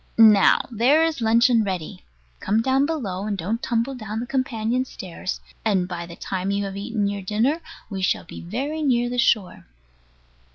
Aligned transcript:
Now 0.17 0.61
there 0.71 1.03
is 1.03 1.21
luncheon 1.21 1.63
ready. 1.63 2.03
Come 2.39 2.63
down 2.63 2.87
below, 2.87 3.25
and 3.27 3.37
don't 3.37 3.61
tumble 3.61 3.93
down 3.93 4.19
the 4.19 4.25
companion 4.25 4.83
stairs; 4.83 5.39
and 5.63 5.87
by 5.87 6.07
the 6.07 6.15
time 6.15 6.49
you 6.49 6.65
have 6.65 6.75
eaten 6.75 7.05
your 7.05 7.21
dinner 7.21 7.61
we 7.87 8.01
shall 8.01 8.23
be 8.23 8.41
very 8.41 8.81
near 8.81 9.11
the 9.11 9.19
shore. 9.19 9.65